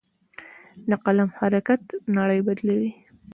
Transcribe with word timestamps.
د 0.89 0.91
قلم 1.03 1.29
حرکت 1.39 1.81
نړۍ 2.17 2.39
بدلوي. 2.47 2.91